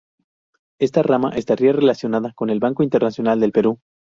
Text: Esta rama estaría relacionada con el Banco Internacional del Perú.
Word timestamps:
Esta 0.79 1.03
rama 1.03 1.29
estaría 1.35 1.73
relacionada 1.73 2.33
con 2.33 2.49
el 2.49 2.59
Banco 2.59 2.81
Internacional 2.81 3.39
del 3.39 3.51
Perú. 3.51 3.77